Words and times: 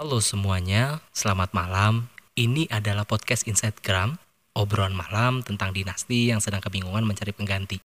Halo 0.00 0.16
semuanya, 0.24 1.04
selamat 1.12 1.52
malam. 1.52 2.08
Ini 2.32 2.72
adalah 2.72 3.04
podcast 3.04 3.44
Instagram, 3.44 4.16
obrolan 4.56 4.96
malam 4.96 5.44
tentang 5.44 5.76
dinasti 5.76 6.32
yang 6.32 6.40
sedang 6.40 6.64
kebingungan 6.64 7.04
mencari 7.04 7.36
pengganti. 7.36 7.84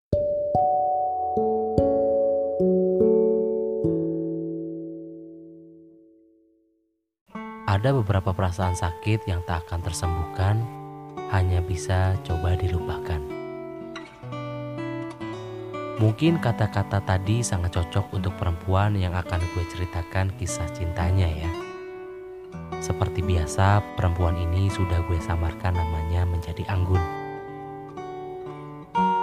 Ada 7.68 7.92
beberapa 7.92 8.32
perasaan 8.32 8.80
sakit 8.80 9.28
yang 9.28 9.44
tak 9.44 9.68
akan 9.68 9.84
tersembuhkan, 9.84 10.64
hanya 11.36 11.60
bisa 11.60 12.16
coba 12.24 12.56
dilupakan. 12.56 13.20
Mungkin 16.00 16.40
kata-kata 16.40 17.04
tadi 17.04 17.44
sangat 17.44 17.76
cocok 17.76 18.16
untuk 18.16 18.40
perempuan 18.40 18.96
yang 18.96 19.12
akan 19.20 19.44
gue 19.52 19.64
ceritakan 19.68 20.32
kisah 20.40 20.72
cintanya 20.72 21.28
ya. 21.28 21.65
Seperti 22.86 23.26
biasa, 23.26 23.82
perempuan 23.98 24.38
ini 24.38 24.70
sudah 24.70 25.02
gue 25.10 25.18
samarkan 25.18 25.74
namanya 25.74 26.22
menjadi 26.22 26.70
Anggun. 26.70 27.02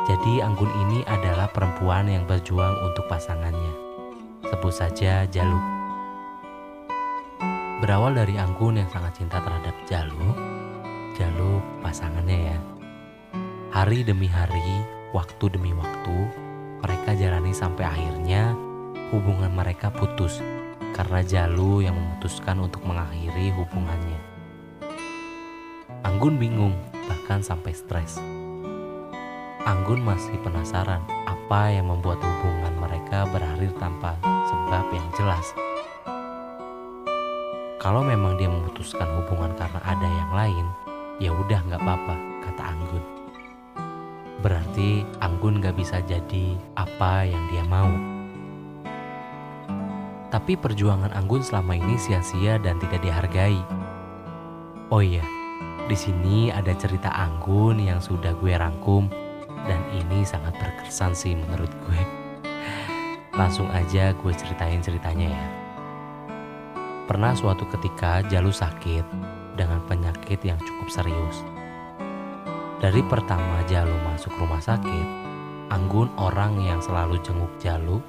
Jadi 0.02 0.42
Anggun 0.42 0.66
ini 0.82 1.06
adalah 1.06 1.46
perempuan 1.46 2.10
yang 2.10 2.26
berjuang 2.26 2.74
untuk 2.82 3.06
pasangannya. 3.06 3.70
Sebut 4.50 4.74
saja 4.74 5.30
Jalu. 5.30 5.62
Berawal 7.78 8.18
dari 8.18 8.34
Anggun 8.34 8.82
yang 8.82 8.90
sangat 8.90 9.22
cinta 9.22 9.38
terhadap 9.38 9.78
Jalu, 9.86 10.34
Jalu 11.14 11.62
pasangannya 11.86 12.38
ya. 12.50 12.58
Hari 13.70 14.02
demi 14.02 14.26
hari, 14.26 14.82
waktu 15.14 15.54
demi 15.54 15.70
waktu, 15.70 16.16
mereka 16.82 17.14
jalani 17.14 17.54
sampai 17.54 17.86
akhirnya 17.86 18.58
hubungan 19.14 19.54
mereka 19.54 19.86
putus 19.94 20.42
karena 20.92 21.24
Jalu 21.24 21.88
yang 21.88 21.96
memutuskan 21.96 22.60
untuk 22.60 22.84
mengakhiri 22.84 23.52
hubungannya. 23.56 24.20
Anggun 26.04 26.36
bingung, 26.36 26.76
bahkan 27.08 27.40
sampai 27.40 27.72
stres. 27.72 28.20
Anggun 29.64 30.04
masih 30.04 30.36
penasaran 30.44 31.00
apa 31.24 31.72
yang 31.72 31.88
membuat 31.88 32.20
hubungan 32.20 32.74
mereka 32.76 33.24
berakhir 33.32 33.72
tanpa 33.80 34.16
sebab 34.22 34.86
yang 34.92 35.08
jelas. 35.16 35.56
Kalau 37.82 38.06
memang 38.06 38.38
dia 38.38 38.46
memutuskan 38.46 39.10
hubungan 39.18 39.50
karena 39.58 39.80
ada 39.82 40.06
yang 40.06 40.30
lain, 40.30 40.66
ya 41.18 41.30
udah 41.34 41.60
nggak 41.66 41.82
apa-apa, 41.82 42.16
kata 42.46 42.62
Anggun. 42.62 43.04
Berarti 44.42 45.06
Anggun 45.22 45.62
gak 45.62 45.78
bisa 45.78 46.02
jadi 46.02 46.58
apa 46.74 47.22
yang 47.22 47.42
dia 47.54 47.62
mau. 47.62 48.11
Tapi 50.32 50.56
perjuangan 50.56 51.12
Anggun 51.12 51.44
selama 51.44 51.76
ini 51.76 52.00
sia-sia 52.00 52.56
dan 52.56 52.80
tidak 52.80 53.04
dihargai. 53.04 53.60
Oh 54.88 55.04
iya, 55.04 55.20
di 55.84 55.92
sini 55.92 56.48
ada 56.48 56.72
cerita 56.72 57.12
Anggun 57.12 57.76
yang 57.76 58.00
sudah 58.00 58.32
gue 58.40 58.56
rangkum 58.56 59.12
dan 59.68 59.80
ini 59.92 60.24
sangat 60.24 60.56
berkesan 60.56 61.12
sih 61.12 61.36
menurut 61.36 61.68
gue. 61.84 62.00
Langsung 63.38 63.68
aja 63.76 64.16
gue 64.16 64.32
ceritain 64.32 64.80
ceritanya 64.80 65.28
ya. 65.36 65.46
Pernah 67.04 67.36
suatu 67.36 67.68
ketika 67.68 68.24
Jalu 68.24 68.56
sakit 68.56 69.04
dengan 69.60 69.84
penyakit 69.84 70.40
yang 70.48 70.56
cukup 70.64 70.88
serius. 70.88 71.44
Dari 72.80 73.04
pertama 73.04 73.60
Jalu 73.68 74.00
masuk 74.08 74.32
rumah 74.40 74.64
sakit, 74.64 75.06
Anggun 75.68 76.08
orang 76.16 76.56
yang 76.64 76.80
selalu 76.80 77.20
jenguk 77.20 77.52
Jalu, 77.60 78.00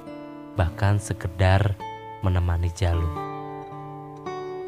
bahkan 0.56 0.96
sekedar 0.96 1.76
menemani 2.24 2.72
Jalu. 2.72 3.04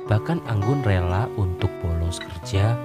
Bahkan 0.04 0.44
Anggun 0.44 0.84
rela 0.84 1.24
untuk 1.40 1.72
bolos 1.80 2.20
kerja 2.20 2.76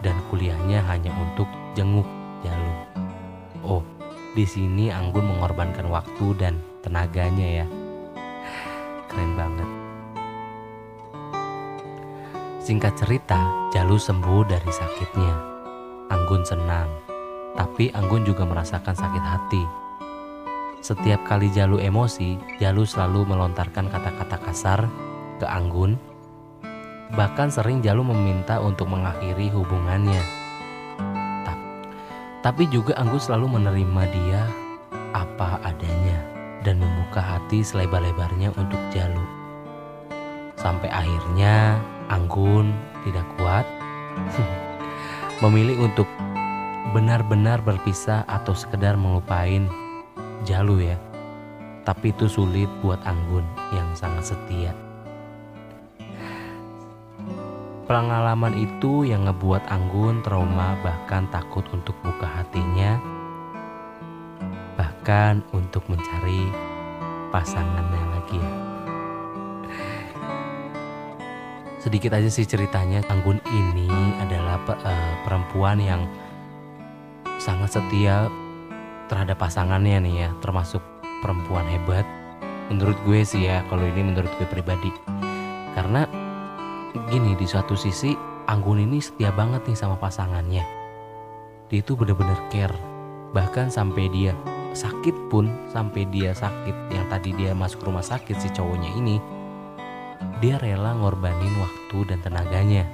dan 0.00 0.16
kuliahnya 0.32 0.80
hanya 0.88 1.12
untuk 1.12 1.46
jenguk 1.76 2.08
Jalu. 2.40 2.72
Oh, 3.60 3.84
di 4.32 4.48
sini 4.48 4.88
Anggun 4.88 5.28
mengorbankan 5.28 5.86
waktu 5.92 6.32
dan 6.40 6.56
tenaganya 6.80 7.62
ya. 7.62 7.66
Keren 9.12 9.36
banget. 9.36 9.68
Singkat 12.64 12.96
cerita, 12.96 13.38
Jalu 13.76 14.00
sembuh 14.00 14.42
dari 14.48 14.70
sakitnya. 14.72 15.34
Anggun 16.08 16.42
senang, 16.48 16.88
tapi 17.52 17.92
Anggun 17.92 18.24
juga 18.24 18.48
merasakan 18.48 18.96
sakit 18.96 19.24
hati 19.24 19.83
setiap 20.84 21.24
kali 21.24 21.48
Jalu 21.48 21.80
emosi, 21.80 22.36
Jalu 22.60 22.84
selalu 22.84 23.24
melontarkan 23.24 23.88
kata-kata 23.88 24.36
kasar 24.44 24.84
ke 25.40 25.48
Anggun. 25.48 25.96
Bahkan 27.16 27.48
sering 27.48 27.80
Jalu 27.80 28.04
meminta 28.04 28.60
untuk 28.60 28.92
mengakhiri 28.92 29.48
hubungannya. 29.48 30.20
Tapi 32.44 32.68
juga 32.68 32.92
Anggun 33.00 33.16
selalu 33.16 33.56
menerima 33.56 34.02
dia 34.12 34.44
apa 35.16 35.56
adanya 35.64 36.20
dan 36.60 36.76
membuka 36.76 37.24
hati 37.24 37.64
selebar-lebarnya 37.64 38.52
untuk 38.60 38.76
Jalu. 38.92 39.24
Sampai 40.60 40.92
akhirnya 40.92 41.80
Anggun 42.12 42.76
tidak 43.08 43.24
kuat 43.40 43.64
memilih 45.48 45.88
untuk 45.88 46.04
benar-benar 46.92 47.64
berpisah 47.64 48.28
atau 48.28 48.52
sekedar 48.52 49.00
melupain 49.00 49.64
Jalu 50.44 50.92
ya. 50.92 50.96
Tapi 51.88 52.12
itu 52.12 52.28
sulit 52.28 52.68
buat 52.84 53.00
Anggun 53.08 53.44
yang 53.72 53.88
sangat 53.96 54.36
setia. 54.36 54.76
Pengalaman 57.84 58.56
itu 58.56 59.08
yang 59.08 59.28
ngebuat 59.28 59.68
Anggun 59.68 60.20
trauma 60.20 60.76
bahkan 60.84 61.24
takut 61.32 61.64
untuk 61.72 61.96
buka 62.04 62.28
hatinya. 62.28 63.00
Bahkan 64.76 65.44
untuk 65.56 65.84
mencari 65.88 66.48
pasangannya 67.32 68.02
lagi 68.12 68.36
ya. 68.36 68.52
Sedikit 71.80 72.16
aja 72.16 72.28
sih 72.28 72.48
ceritanya 72.48 73.04
Anggun 73.12 73.40
ini 73.48 73.88
adalah 74.20 74.56
uh, 74.64 75.14
perempuan 75.24 75.76
yang 75.80 76.04
sangat 77.36 77.76
setia 77.76 78.28
terhadap 79.06 79.40
pasangannya 79.40 80.00
nih 80.04 80.14
ya 80.26 80.28
termasuk 80.40 80.80
perempuan 81.24 81.64
hebat. 81.68 82.06
Menurut 82.72 82.96
gue 83.04 83.20
sih 83.24 83.44
ya 83.48 83.64
kalau 83.68 83.84
ini 83.84 84.00
menurut 84.00 84.30
gue 84.40 84.48
pribadi. 84.48 84.88
Karena 85.74 86.06
gini 87.10 87.36
di 87.36 87.44
suatu 87.44 87.74
sisi 87.74 88.34
Anggun 88.44 88.76
ini 88.76 89.00
setia 89.00 89.32
banget 89.32 89.64
nih 89.64 89.72
sama 89.72 89.96
pasangannya. 89.96 90.60
Dia 91.72 91.80
itu 91.80 91.96
bener-bener 91.96 92.36
care. 92.52 92.76
Bahkan 93.32 93.72
sampai 93.72 94.12
dia 94.12 94.36
sakit 94.76 95.32
pun 95.32 95.48
sampai 95.72 96.04
dia 96.12 96.36
sakit 96.36 96.92
yang 96.92 97.08
tadi 97.08 97.32
dia 97.32 97.56
masuk 97.56 97.88
rumah 97.88 98.04
sakit 98.04 98.36
si 98.36 98.50
cowoknya 98.52 98.90
ini 99.00 99.16
dia 100.42 100.58
rela 100.60 100.92
ngorbanin 100.98 101.56
waktu 101.56 101.98
dan 102.04 102.20
tenaganya. 102.20 102.84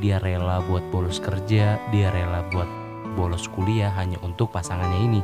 Dia 0.00 0.16
rela 0.24 0.64
buat 0.64 0.88
bolos 0.88 1.20
kerja 1.20 1.76
dia 1.92 2.08
rela 2.08 2.40
buat 2.48 2.79
bolos 3.14 3.50
kuliah 3.50 3.90
hanya 3.94 4.18
untuk 4.22 4.54
pasangannya 4.54 5.00
ini. 5.02 5.22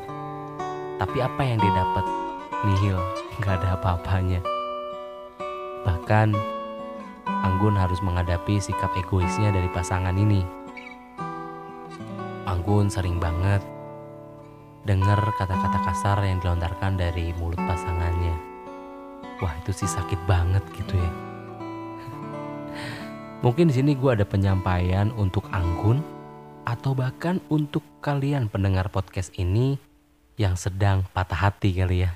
Tapi 0.97 1.19
apa 1.21 1.43
yang 1.45 1.61
dia 1.61 1.73
dapat? 1.77 2.05
Nihil, 2.65 2.99
gak 3.45 3.61
ada 3.63 3.77
apa-apanya. 3.77 4.41
Bahkan 5.85 6.57
Anggun 7.27 7.79
harus 7.79 8.03
menghadapi 8.03 8.59
sikap 8.59 8.91
egoisnya 8.99 9.55
dari 9.55 9.71
pasangan 9.71 10.15
ini. 10.19 10.43
Anggun 12.47 12.91
sering 12.91 13.23
banget 13.23 13.63
dengar 14.87 15.19
kata-kata 15.35 15.79
kasar 15.83 16.19
yang 16.23 16.39
dilontarkan 16.39 16.95
dari 16.95 17.35
mulut 17.39 17.59
pasangannya. 17.59 18.35
Wah 19.43 19.55
itu 19.63 19.75
sih 19.75 19.91
sakit 19.91 20.27
banget 20.27 20.63
gitu 20.75 20.95
ya. 20.97 21.11
Mungkin 23.45 23.69
di 23.69 23.75
sini 23.75 23.99
gue 23.99 24.11
ada 24.15 24.25
penyampaian 24.25 25.11
untuk 25.19 25.51
Anggun 25.51 26.16
atau 26.77 26.93
bahkan 26.93 27.41
untuk 27.49 27.81
kalian 28.05 28.53
pendengar 28.53 28.93
podcast 28.93 29.33
ini 29.41 29.81
yang 30.37 30.61
sedang 30.61 31.09
patah 31.17 31.49
hati 31.49 31.73
kali 31.73 32.05
ya. 32.05 32.13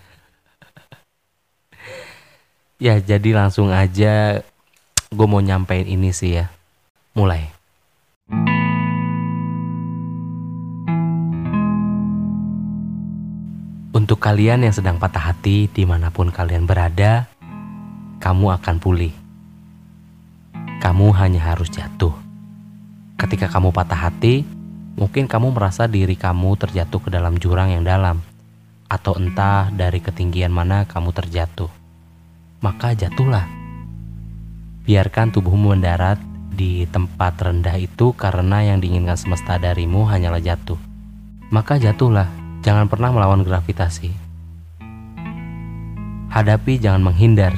ya 2.93 2.95
jadi 3.01 3.33
langsung 3.33 3.73
aja 3.73 4.45
gue 5.09 5.27
mau 5.27 5.41
nyampein 5.41 5.89
ini 5.89 6.13
sih 6.13 6.37
ya. 6.37 6.53
Mulai. 7.17 7.49
Untuk 13.97 14.21
kalian 14.21 14.69
yang 14.69 14.77
sedang 14.77 15.01
patah 15.01 15.33
hati 15.33 15.73
di 15.73 15.89
mana 15.89 16.13
pun 16.13 16.29
kalian 16.29 16.69
berada, 16.69 17.33
kamu 18.21 18.61
akan 18.61 18.77
pulih. 18.77 19.17
Kamu 20.85 21.17
hanya 21.17 21.41
harus 21.49 21.73
jatuh 21.73 22.30
Ketika 23.31 23.47
kamu 23.47 23.71
patah 23.71 24.11
hati, 24.11 24.43
mungkin 24.99 25.31
kamu 25.31 25.55
merasa 25.55 25.87
diri 25.87 26.19
kamu 26.19 26.59
terjatuh 26.59 26.99
ke 26.99 27.15
dalam 27.15 27.39
jurang 27.39 27.71
yang 27.71 27.87
dalam, 27.87 28.19
atau 28.91 29.15
entah 29.23 29.71
dari 29.71 30.03
ketinggian 30.03 30.51
mana 30.51 30.83
kamu 30.83 31.15
terjatuh. 31.15 31.71
Maka 32.59 32.91
jatuhlah. 32.99 33.47
Biarkan 34.83 35.31
tubuhmu 35.31 35.79
mendarat 35.79 36.19
di 36.51 36.91
tempat 36.91 37.39
rendah 37.39 37.79
itu 37.79 38.11
karena 38.19 38.67
yang 38.67 38.83
diinginkan 38.83 39.15
semesta 39.15 39.63
darimu 39.63 40.11
hanyalah 40.11 40.43
jatuh. 40.43 40.83
Maka 41.55 41.79
jatuhlah, 41.79 42.27
jangan 42.67 42.91
pernah 42.91 43.15
melawan 43.15 43.47
gravitasi. 43.47 44.11
Hadapi, 46.35 46.83
jangan 46.83 47.07
menghindar. 47.07 47.55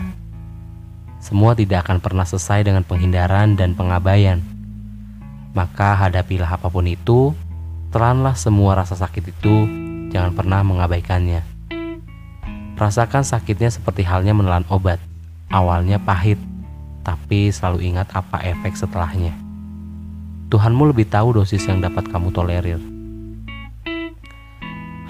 Semua 1.16 1.56
tidak 1.56 1.88
akan 1.88 2.04
pernah 2.04 2.28
selesai 2.28 2.60
dengan 2.60 2.84
penghindaran 2.84 3.56
dan 3.56 3.72
pengabaian. 3.72 4.51
Maka 5.52 5.96
hadapilah 5.96 6.56
apa 6.56 6.72
pun 6.72 6.88
itu, 6.88 7.36
telanlah 7.92 8.32
semua 8.32 8.72
rasa 8.72 8.96
sakit 8.96 9.24
itu, 9.36 9.68
jangan 10.08 10.32
pernah 10.32 10.64
mengabaikannya. 10.64 11.44
Rasakan 12.80 13.20
sakitnya 13.20 13.68
seperti 13.68 14.00
halnya 14.02 14.32
menelan 14.32 14.64
obat. 14.72 14.96
Awalnya 15.52 16.00
pahit, 16.00 16.40
tapi 17.04 17.52
selalu 17.52 17.92
ingat 17.92 18.08
apa 18.16 18.40
efek 18.48 18.72
setelahnya. 18.72 19.36
Tuhanmu 20.48 20.88
lebih 20.88 21.04
tahu 21.08 21.36
dosis 21.36 21.64
yang 21.68 21.84
dapat 21.84 22.08
kamu 22.08 22.32
tolerir. 22.32 22.80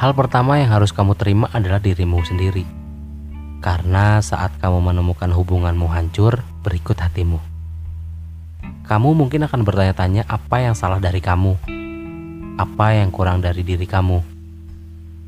Hal 0.02 0.18
pertama 0.18 0.58
yang 0.58 0.74
harus 0.74 0.90
kamu 0.90 1.14
terima 1.14 1.46
adalah 1.54 1.78
dirimu 1.78 2.18
sendiri. 2.26 2.66
Karena 3.62 4.18
saat 4.18 4.58
kamu 4.58 4.82
menemukan 4.82 5.30
hubunganmu 5.30 5.86
hancur, 5.86 6.42
berikut 6.66 6.98
hatimu. 6.98 7.38
Kamu 8.82 9.14
mungkin 9.14 9.46
akan 9.46 9.62
bertanya-tanya 9.62 10.26
apa 10.26 10.58
yang 10.58 10.74
salah 10.74 10.98
dari 10.98 11.22
kamu, 11.22 11.54
apa 12.58 12.86
yang 12.98 13.14
kurang 13.14 13.38
dari 13.38 13.62
diri 13.62 13.86
kamu. 13.86 14.18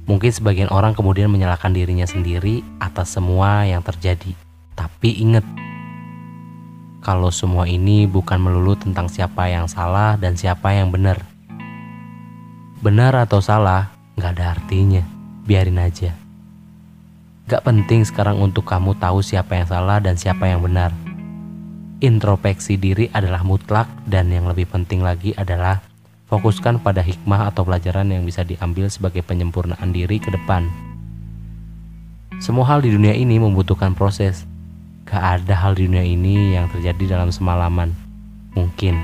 Mungkin 0.05 0.31
sebagian 0.35 0.69
orang 0.75 0.93
kemudian 0.93 1.31
menyalahkan 1.31 1.71
dirinya 1.71 2.05
sendiri 2.05 2.67
atas 2.83 3.15
semua 3.15 3.63
yang 3.65 3.81
terjadi. 3.81 4.35
Tapi 4.75 5.23
ingat, 5.23 5.47
kalau 7.01 7.31
semua 7.31 7.71
ini 7.71 8.11
bukan 8.11 8.43
melulu 8.43 8.75
tentang 8.75 9.07
siapa 9.07 9.47
yang 9.47 9.71
salah 9.71 10.19
dan 10.19 10.35
siapa 10.35 10.75
yang 10.75 10.91
benar. 10.91 11.23
Benar 12.83 13.17
atau 13.23 13.39
salah, 13.39 13.95
nggak 14.19 14.33
ada 14.35 14.59
artinya. 14.59 15.07
Biarin 15.47 15.79
aja. 15.79 16.17
Gak 17.45 17.61
penting 17.61 18.01
sekarang 18.09 18.41
untuk 18.41 18.65
kamu 18.65 18.97
tahu 18.97 19.21
siapa 19.21 19.61
yang 19.61 19.69
salah 19.69 20.01
dan 20.01 20.17
siapa 20.17 20.49
yang 20.49 20.65
benar. 20.65 21.04
Introspeksi 22.05 22.77
diri 22.77 23.09
adalah 23.17 23.41
mutlak 23.41 23.89
dan 24.05 24.29
yang 24.29 24.45
lebih 24.45 24.69
penting 24.69 25.01
lagi 25.01 25.33
adalah 25.41 25.81
fokuskan 26.29 26.85
pada 26.85 27.01
hikmah 27.01 27.49
atau 27.49 27.65
pelajaran 27.65 28.13
yang 28.13 28.29
bisa 28.29 28.45
diambil 28.45 28.93
sebagai 28.93 29.25
penyempurnaan 29.25 29.89
diri 29.89 30.21
ke 30.21 30.29
depan. 30.29 30.69
Semua 32.45 32.69
hal 32.69 32.85
di 32.85 32.93
dunia 32.93 33.17
ini 33.17 33.41
membutuhkan 33.41 33.97
proses, 33.97 34.45
Gak 35.09 35.41
ada 35.41 35.57
hal 35.57 35.81
di 35.81 35.89
dunia 35.89 36.05
ini 36.05 36.53
yang 36.53 36.69
terjadi 36.69 37.17
dalam 37.17 37.33
semalaman. 37.33 37.97
Mungkin. 38.53 39.01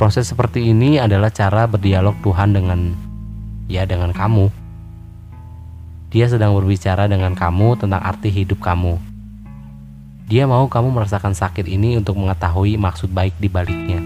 Proses 0.00 0.32
seperti 0.32 0.64
ini 0.64 0.96
adalah 0.96 1.28
cara 1.28 1.68
berdialog 1.68 2.16
Tuhan 2.24 2.56
dengan 2.56 2.96
ya 3.68 3.84
dengan 3.84 4.16
kamu. 4.16 4.48
Dia 6.08 6.24
sedang 6.24 6.56
berbicara 6.56 7.04
dengan 7.04 7.36
kamu 7.36 7.84
tentang 7.84 8.00
arti 8.00 8.32
hidup 8.32 8.64
kamu. 8.64 9.09
Dia 10.30 10.46
mau 10.46 10.70
kamu 10.70 10.94
merasakan 10.94 11.34
sakit 11.34 11.66
ini 11.66 11.98
untuk 11.98 12.14
mengetahui 12.14 12.78
maksud 12.78 13.10
baik 13.10 13.34
di 13.42 13.50
baliknya. 13.50 13.98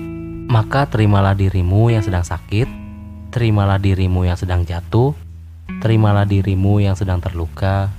Maka 0.48 0.88
terimalah 0.88 1.36
dirimu 1.36 1.92
yang 1.92 2.00
sedang 2.00 2.24
sakit, 2.24 2.64
terimalah 3.28 3.76
dirimu 3.76 4.24
yang 4.24 4.32
sedang 4.32 4.64
jatuh, 4.64 5.12
terimalah 5.84 6.24
dirimu 6.24 6.80
yang 6.80 6.96
sedang 6.96 7.20
terluka, 7.20 7.92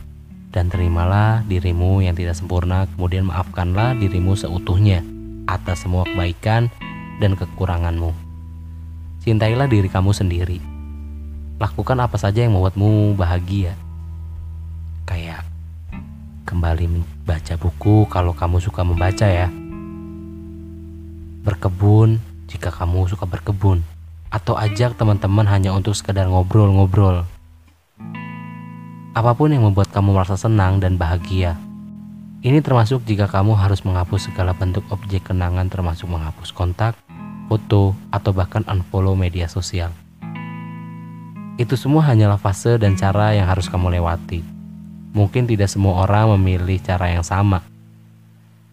dan 0.50 0.74
terimalah 0.74 1.45
dirimu 1.45 2.01
yang 2.01 2.18
tidak 2.18 2.33
sempurna, 2.33 2.89
kemudian 2.98 3.30
maafkanlah 3.30 3.94
dirimu 3.94 4.33
seutuhnya 4.33 5.06
atas 5.45 5.86
semua 5.86 6.10
kebaikan 6.10 6.74
dan 7.22 7.38
kekuranganmu. 7.38 8.10
Cintailah 9.22 9.69
diri 9.69 9.86
kamu 9.86 10.18
sendiri. 10.18 10.57
Lakukan 11.62 12.01
apa 12.01 12.18
saja 12.18 12.42
yang 12.42 12.57
membuatmu 12.57 13.13
bahagia. 13.13 13.77
Kayak 15.06 15.45
kembali 16.56 16.88
membaca 16.88 17.60
buku 17.60 18.07
kalau 18.07 18.31
kamu 18.31 18.63
suka 18.63 18.88
membaca 18.88 19.28
ya. 19.28 19.52
Berkebun 21.44 22.24
jika 22.48 22.72
kamu 22.72 23.12
suka 23.12 23.28
berkebun. 23.28 23.84
Atau 24.31 24.56
ajak 24.56 24.96
teman-teman 24.96 25.44
hanya 25.52 25.75
untuk 25.75 25.92
sekedar 26.00 26.31
ngobrol-ngobrol 26.31 27.28
apa 29.16 29.31
pun 29.31 29.48
yang 29.48 29.63
membuat 29.63 29.96
kamu 29.96 30.12
merasa 30.12 30.36
senang 30.36 30.84
dan 30.84 31.00
bahagia. 31.00 31.56
Ini 32.44 32.60
termasuk 32.60 33.08
jika 33.08 33.31
kamu 33.31 33.56
harus 33.56 33.80
menghapus 33.88 34.28
segala 34.28 34.51
bentuk 34.51 34.84
objek 34.92 35.31
kenangan 35.31 35.72
termasuk 35.72 36.12
menghapus 36.12 36.51
kontak, 36.51 37.00
foto, 37.48 37.96
atau 38.12 38.31
bahkan 38.36 38.68
unfollow 38.68 39.16
media 39.16 39.48
sosial. 39.48 39.96
Itu 41.56 41.80
semua 41.80 42.04
hanyalah 42.12 42.36
fase 42.36 42.75
dan 42.75 43.00
cara 43.00 43.31
yang 43.31 43.48
harus 43.48 43.72
kamu 43.72 43.96
lewati. 43.96 44.55
Mungkin 45.15 45.47
tidak 45.47 45.71
semua 45.71 46.03
orang 46.03 46.35
memilih 46.35 46.75
cara 46.83 47.07
yang 47.07 47.23
sama. 47.23 47.63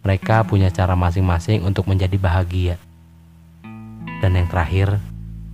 Mereka 0.03 0.43
punya 0.43 0.67
cara 0.67 0.91
masing-masing 0.91 1.63
untuk 1.63 1.87
menjadi 1.87 2.19
bahagia. 2.19 2.75
Dan 4.19 4.35
yang 4.35 4.51
terakhir, 4.51 4.99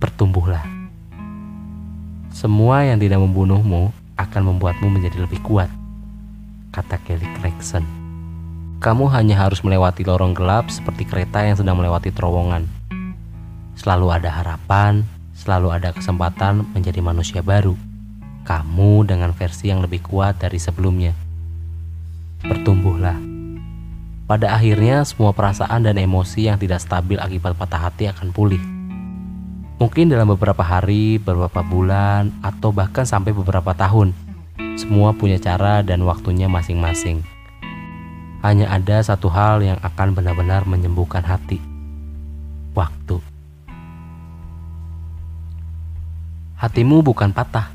bertumbuhlah. 0.02 0.66
Semua 2.34 2.82
yang 2.82 2.98
tidak 2.98 3.22
membunuhmu 3.22 3.94
akan 4.18 4.42
membuatmu 4.50 4.90
menjadi 4.90 5.22
lebih 5.22 5.38
kuat, 5.46 5.70
kata 6.74 6.98
Kelly 7.06 7.26
Clarkson. 7.38 7.86
Kamu 8.82 9.06
hanya 9.14 9.46
harus 9.46 9.62
melewati 9.62 10.02
lorong 10.02 10.34
gelap 10.34 10.72
seperti 10.72 11.06
kereta 11.06 11.46
yang 11.46 11.54
sedang 11.54 11.78
melewati 11.78 12.10
terowongan. 12.10 12.66
Selalu 13.78 14.06
ada 14.10 14.30
harapan, 14.32 15.06
selalu 15.38 15.70
ada 15.70 15.94
kesempatan 15.94 16.66
menjadi 16.74 16.98
manusia 16.98 17.44
baru. 17.44 17.89
Kamu 18.44 19.06
dengan 19.06 19.32
versi 19.36 19.68
yang 19.68 19.84
lebih 19.84 20.04
kuat 20.04 20.40
dari 20.40 20.56
sebelumnya. 20.56 21.16
Bertumbuhlah. 22.44 23.18
Pada 24.24 24.54
akhirnya, 24.54 25.02
semua 25.02 25.34
perasaan 25.34 25.84
dan 25.84 25.98
emosi 25.98 26.46
yang 26.46 26.56
tidak 26.56 26.80
stabil 26.80 27.18
akibat 27.18 27.58
patah 27.58 27.90
hati 27.90 28.06
akan 28.06 28.30
pulih 28.30 28.62
Mungkin 29.80 30.12
dalam 30.12 30.28
beberapa 30.28 30.60
hari, 30.60 31.16
beberapa 31.16 31.64
bulan, 31.64 32.36
atau 32.44 32.68
bahkan 32.68 33.08
sampai 33.08 33.32
beberapa 33.32 33.72
tahun. 33.72 34.12
Semua 34.76 35.16
punya 35.16 35.40
cara 35.40 35.80
dan 35.80 36.04
waktunya 36.04 36.52
masing-masing. 36.52 37.24
Hanya 38.44 38.68
ada 38.68 39.00
satu 39.00 39.32
hal 39.32 39.64
yang 39.64 39.80
akan 39.80 40.12
benar-benar 40.12 40.68
menyembuhkan 40.68 41.24
hati. 41.24 41.64
Waktu. 42.76 43.24
Hatimu 46.60 47.00
bukan 47.00 47.32
patah. 47.32 47.72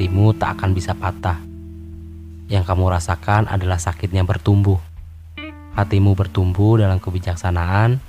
Hatimu 0.00 0.32
tak 0.32 0.56
akan 0.56 0.72
bisa 0.72 0.96
patah. 0.96 1.36
Yang 2.48 2.72
kamu 2.72 2.88
rasakan 2.88 3.52
adalah 3.52 3.76
sakitnya 3.76 4.24
bertumbuh. 4.24 4.80
Hatimu 5.76 6.16
bertumbuh 6.16 6.80
dalam 6.80 6.96
kebijaksanaan, 6.96 8.00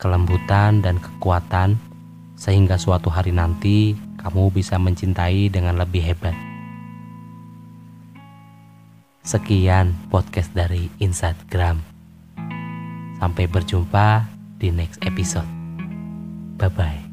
kelembutan, 0.00 0.80
dan 0.80 0.96
kekuatan, 0.96 1.76
sehingga 2.40 2.80
suatu 2.80 3.12
hari 3.12 3.36
nanti 3.36 3.92
kamu 4.24 4.56
bisa 4.56 4.80
mencintai 4.80 5.52
dengan 5.52 5.76
lebih 5.76 6.00
hebat. 6.16 6.32
Sekian 9.20 9.92
podcast 10.08 10.48
dari 10.56 10.88
Instagram. 10.96 11.84
Sampai 13.20 13.52
berjumpa 13.52 14.32
di 14.56 14.72
next 14.72 14.96
episode. 15.04 15.44
Bye 16.56 16.72
bye. 16.72 17.03